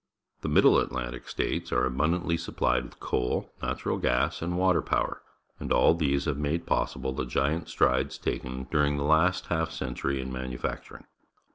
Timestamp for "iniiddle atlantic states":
0.49-1.71